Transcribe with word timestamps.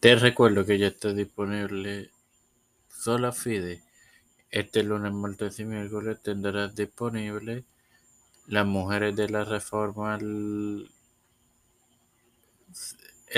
Te 0.00 0.16
recuerdo 0.16 0.64
que 0.64 0.78
ya 0.78 0.86
está 0.86 1.12
disponible 1.12 2.10
Sola 2.88 3.32
Fide. 3.32 3.82
Este 4.50 4.82
lunes, 4.82 5.12
martes 5.12 5.60
y 5.60 5.66
miércoles 5.66 6.22
tendrás 6.22 6.74
disponible 6.74 7.66
Las 8.46 8.64
Mujeres 8.64 9.14
de 9.14 9.28
la 9.28 9.44
Reforma 9.44 10.18
en 10.18 10.88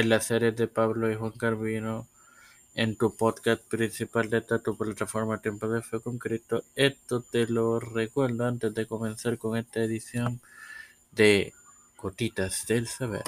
la 0.08 0.20
serie 0.20 0.52
de 0.52 0.68
Pablo 0.68 1.10
y 1.10 1.16
Juan 1.16 1.32
Carvino 1.32 2.06
en 2.76 2.96
tu 2.96 3.16
podcast 3.16 3.64
principal 3.64 4.30
de 4.30 4.38
esta 4.38 4.60
tu 4.60 4.78
plataforma 4.78 5.42
Tiempo 5.42 5.66
de 5.66 5.82
Fe 5.82 5.98
con. 5.98 6.20
Esto 6.76 7.22
te 7.22 7.48
lo 7.48 7.80
recuerdo 7.80 8.46
antes 8.46 8.72
de 8.72 8.86
comenzar 8.86 9.36
con 9.36 9.56
esta 9.56 9.82
edición 9.82 10.40
de 11.10 11.52
Gotitas 11.96 12.66
del 12.68 12.86
Saber. 12.86 13.24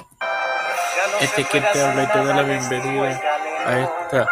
Este 1.21 1.43
que 1.43 1.61
te 1.61 1.81
habla 1.81 2.03
y 2.03 2.07
te 2.07 2.17
da 2.23 2.35
la 2.35 2.43
bienvenida 2.43 3.21
a 3.65 3.79
esta 3.79 4.27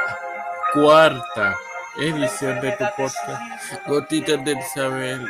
cuarta 0.74 1.58
edición 1.98 2.62
de 2.62 2.72
tu 2.74 2.86
podcast 2.98 3.88
Gotitas 3.88 4.44
del 4.44 4.62
Saber. 4.74 5.22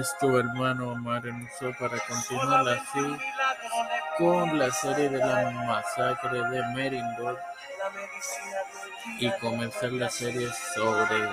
Es 0.00 0.16
tu 0.18 0.36
hermano 0.36 0.92
Omar 0.92 1.24
Muso 1.32 1.72
para 1.78 1.98
continuar 1.98 2.68
así 2.68 3.16
con 4.18 4.58
la 4.58 4.70
serie 4.70 5.08
de 5.08 5.18
la 5.18 5.50
masacre 5.50 6.42
de 6.50 6.62
Merindor 6.74 7.38
y 9.18 9.30
comenzar 9.38 9.92
la 9.92 10.10
serie 10.10 10.50
sobre 10.74 11.28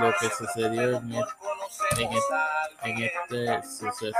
lo 0.00 0.12
que 0.20 0.30
sucedió 0.30 0.96
en 0.96 1.24
en 2.84 3.02
este 3.02 3.62
suceso. 3.62 4.18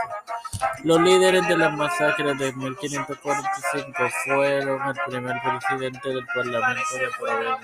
Los 0.85 1.01
líderes 1.01 1.49
de 1.49 1.57
la 1.57 1.71
masacre 1.71 2.35
de 2.35 2.53
1545 2.53 3.93
fueron 4.25 4.89
el 4.89 4.95
primer 5.07 5.37
presidente 5.43 6.09
del 6.09 6.27
Parlamento 6.27 6.95
de 6.95 7.09
Provincia, 7.19 7.59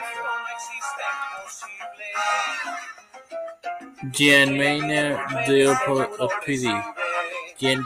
Jean 4.13 4.57
Maynard 4.57 5.47
de 5.47 5.69
Opidi, 6.19 6.73
quien 7.59 7.85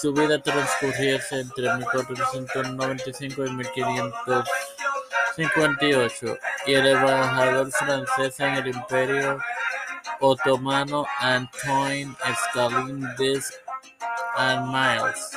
su 0.00 0.14
vida 0.14 0.42
transcurriese 0.42 1.40
entre 1.40 1.74
1495 1.74 3.46
y 3.46 3.50
1558, 3.50 6.38
y 6.66 6.74
el 6.74 6.86
embajador 6.86 7.70
francés 7.72 8.40
en 8.40 8.54
el 8.54 8.68
Imperio 8.68 9.38
otomano 10.20 11.04
Antoine 11.18 12.16
Escalín 12.30 13.06
and 14.36 14.66
Miles, 14.66 15.30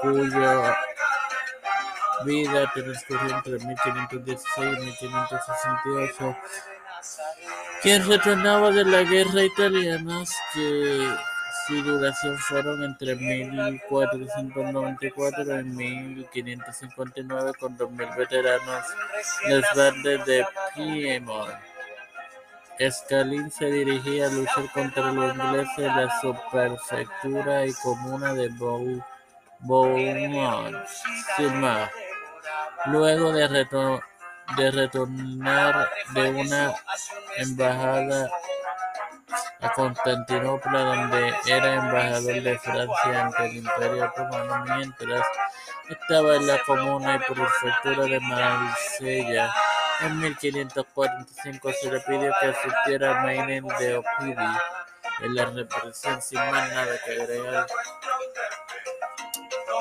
cuya 0.00 0.74
vida 2.24 2.72
transcurrió 2.74 3.36
entre 3.36 3.58
1516 3.58 4.42
y 4.58 4.62
1568, 4.86 6.36
quien 7.82 8.08
retornaba 8.08 8.70
de 8.70 8.84
la 8.84 9.02
guerra 9.02 9.42
italiana 9.42 10.22
que 10.52 11.08
su 11.66 11.82
duración 11.82 12.38
fueron 12.38 12.84
entre 12.84 13.16
1494 13.16 15.60
y 15.60 15.64
1559 15.64 17.52
con 17.58 17.76
2.000 17.78 18.16
veteranos 18.16 18.84
verdes 19.74 20.26
de 20.26 20.46
Piemont. 20.74 21.69
Escalín 22.80 23.50
se 23.50 23.66
dirigía 23.66 24.26
a 24.26 24.30
luchar 24.30 24.72
contra 24.72 25.12
los 25.12 25.36
ingleses 25.36 25.78
en 25.80 25.96
la 25.96 26.20
subprefectura 26.22 27.66
y 27.66 27.74
comuna 27.74 28.32
de 28.32 28.48
Beaumont, 28.48 29.04
luego 32.86 33.32
de, 33.32 34.70
retornar 34.70 35.90
de 36.14 36.30
una 36.30 36.74
embajada 37.36 38.30
a 39.60 39.72
Constantinopla, 39.74 40.80
donde 40.80 41.34
era 41.46 41.74
embajador 41.74 42.42
de 42.42 42.58
Francia 42.60 43.26
ante 43.26 43.44
el 43.44 43.56
Imperio 43.56 44.06
Otomano, 44.06 44.64
mientras 44.78 45.26
estaba 45.86 46.36
en 46.36 46.46
la 46.46 46.58
comuna 46.64 47.16
y 47.16 47.18
prefectura 47.30 48.04
de 48.04 48.20
Marsella. 48.20 49.52
En 50.02 50.18
1545 50.18 51.72
se 51.72 51.90
le 51.92 52.00
pidió 52.00 52.32
que 52.40 52.46
asistiera 52.46 53.20
a 53.20 53.22
Mainen 53.22 53.66
de 53.78 53.96
Opidi 53.96 54.34
en 55.20 55.34
la 55.34 55.44
represión 55.46 56.22
sin 56.22 56.38
más 56.38 56.70
nada 56.70 56.98
que 57.04 57.22
agregar. 57.22 57.66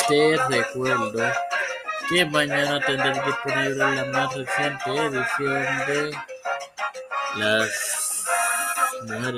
Te 0.07 0.37
recuerdo 0.49 1.31
que 2.09 2.25
mañana 2.25 2.79
tendré 2.85 3.13
disponible 3.13 3.75
la 3.75 4.05
más 4.05 4.35
reciente 4.35 4.89
edición 4.89 5.85
de 5.87 6.17
Las 7.35 7.98
De 9.01 9.19
la 9.19 9.31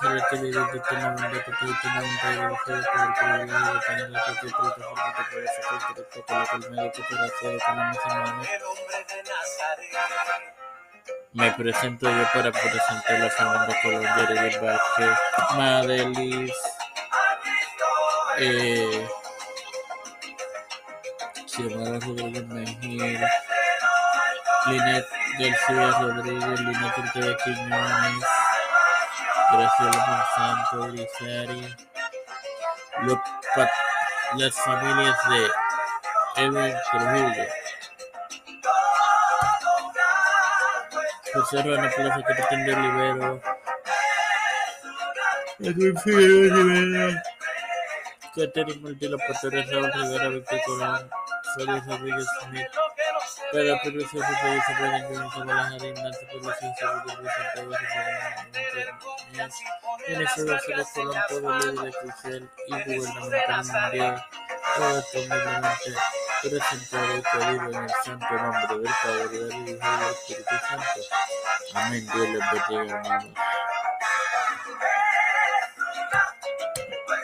selectividad 0.00 0.70
de 0.70 0.78
este 0.78 0.94
de 0.94 1.02
de 1.02 1.12
medio 1.22 1.44
cooperación 1.44 3.04
económica 3.14 3.72
me 11.32 11.50
presento 11.52 12.10
yo 12.10 12.24
para 12.34 12.52
presentar 12.52 13.22
a 13.22 13.30
Fernando 13.30 13.74
Colón, 13.82 14.04
Jeremy 14.04 14.56
Vázquez, 14.56 15.18
Madelis, 15.56 16.52
eh, 18.38 19.08
Rodríguez 21.58 22.46
Mejía, 22.48 23.30
Linet 24.66 25.21
García 25.38 25.90
Rodríguez, 26.00 26.60
Linet 26.60 26.98
Ortega 26.98 27.36
Quiñones, 27.42 28.24
Graciela 29.52 30.26
Monsanto, 30.36 30.92
Grisari, 30.92 31.76
las 34.36 34.54
familias 34.60 35.16
de 35.28 36.42
Edwin 36.42 36.74
Trujillo. 36.90 37.46
José 41.34 41.62
Ruano 41.62 41.90
Plaza, 41.96 42.22
Capitán 42.22 42.66
de 42.66 42.74
Olivero, 42.74 43.42
Edwin 45.60 45.98
Figueroa 46.00 46.56
Rivera, 46.56 47.22
Catherine 48.36 48.80
Martínez 48.82 49.20
Rivera, 49.88 50.28
Víctor 50.28 51.10
Rodríguez 51.86 52.26
Smith, 52.42 52.68
Félix, 53.52 53.82
Pedro 53.84 54.08
Gómez, 54.42 54.64
Guadalajara, 55.34 55.86
Ignacio 55.86 56.26
Pérez, 56.28 56.56
Santiago, 56.58 57.02
Santiago, 57.04 57.70
Venezuela, 60.08 60.58
Solo 60.94 61.12
Colón, 61.28 61.28
todo 61.28 61.58
líder 61.58 61.92
crucial 62.00 62.42
y 62.66 62.72
gubernamental 62.72 63.64
mundial, 63.92 64.16
todo 64.76 65.04
y 65.12 65.14
pedido 67.22 67.70
en 67.70 67.84
el 67.84 67.90
santo 68.04 68.34
nombre 68.34 68.78
del 68.78 68.92
Padre, 69.02 69.28
del 69.28 69.52
Hijo 69.52 69.52
y 69.52 69.54
del 69.68 69.80
Espíritu 70.10 70.54
Santo. 70.68 71.00
Amén. 71.74 72.04
Dios. 72.14 72.42